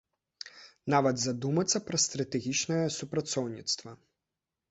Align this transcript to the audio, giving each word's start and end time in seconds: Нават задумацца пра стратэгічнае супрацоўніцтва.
Нават 0.93 1.15
задумацца 1.23 1.77
пра 1.89 1.99
стратэгічнае 2.05 2.79
супрацоўніцтва. 2.97 3.91